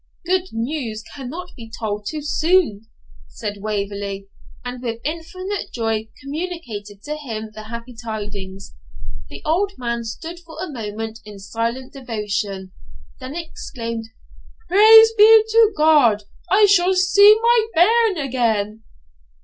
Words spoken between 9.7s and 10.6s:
man stood for